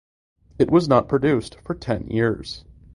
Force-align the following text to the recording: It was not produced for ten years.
It 0.57 0.71
was 0.71 0.87
not 0.87 1.07
produced 1.07 1.57
for 1.63 1.75
ten 1.75 2.07
years. 2.07 2.65